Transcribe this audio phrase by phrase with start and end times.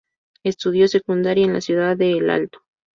[0.43, 2.63] Estudió secundaria en la ciudad de El Alto.